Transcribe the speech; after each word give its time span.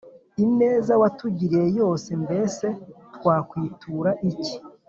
ineza 0.43 0.93
watugiriye 1.01 1.67
yose 1.79 2.09
mbese 2.23 2.65
twakwitura 3.15 4.11
iki 4.29 4.53